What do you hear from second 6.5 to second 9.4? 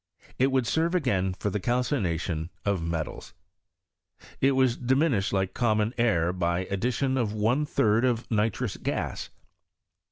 addiUoa G third of nitrous gas.